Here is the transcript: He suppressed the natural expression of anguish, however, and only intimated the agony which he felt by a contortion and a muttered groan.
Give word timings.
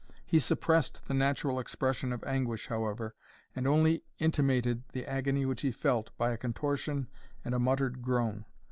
He 0.25 0.39
suppressed 0.39 1.07
the 1.07 1.13
natural 1.13 1.59
expression 1.59 2.11
of 2.11 2.23
anguish, 2.23 2.69
however, 2.69 3.13
and 3.55 3.67
only 3.67 4.03
intimated 4.17 4.81
the 4.93 5.05
agony 5.05 5.45
which 5.45 5.61
he 5.61 5.71
felt 5.71 6.09
by 6.17 6.31
a 6.31 6.37
contortion 6.37 7.07
and 7.45 7.53
a 7.53 7.59
muttered 7.59 8.01
groan. 8.01 8.45